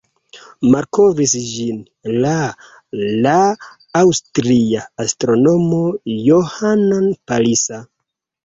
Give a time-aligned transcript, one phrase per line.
[0.75, 1.77] Malkovris ĝin
[2.23, 2.31] la
[3.27, 3.35] la
[4.01, 5.83] aŭstria astronomo
[6.17, 7.85] Johann Palisa.